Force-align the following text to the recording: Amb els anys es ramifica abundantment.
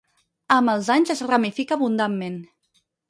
Amb 0.55 0.71
els 0.73 0.89
anys 0.95 1.13
es 1.15 1.21
ramifica 1.31 1.77
abundantment. 1.77 2.41